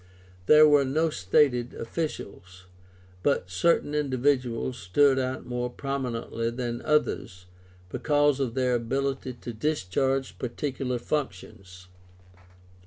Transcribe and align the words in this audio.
There 0.47 0.67
were 0.67 0.83
no 0.83 1.11
stated 1.11 1.75
officials, 1.75 2.65
but 3.21 3.51
certain 3.51 3.93
individuals 3.93 4.75
stood 4.79 5.19
out 5.19 5.45
more 5.45 5.69
prominently 5.69 6.49
than 6.49 6.81
others 6.81 7.45
because 7.89 8.39
of 8.39 8.55
their 8.55 8.73
ability 8.73 9.33
to 9.33 9.53
discharge 9.53 10.39
particular 10.39 10.97
functions. 10.97 11.87